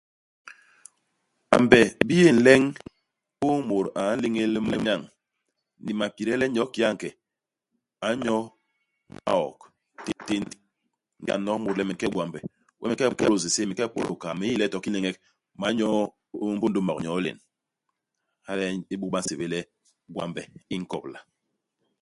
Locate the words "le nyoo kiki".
6.39-6.81